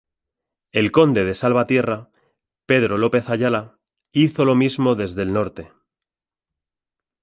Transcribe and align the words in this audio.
El 0.71 0.91
conde 0.91 1.25
de 1.25 1.35
Salvatierra, 1.35 2.09
Pedro 2.65 2.97
López 2.97 3.27
de 3.27 3.33
Ayala, 3.33 3.77
hizo 4.11 4.45
lo 4.45 4.55
mismo 4.55 4.95
desde 4.95 5.21
el 5.21 5.31
norte. 5.31 5.71